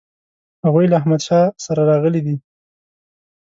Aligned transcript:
هغوی 0.65 0.85
له 0.89 0.95
احمدشاه 1.01 1.45
سره 1.65 1.81
راغلي 1.91 2.21
دي. 2.27 2.35